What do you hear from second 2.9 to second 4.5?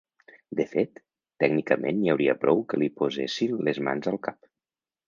posessin les mans al cap.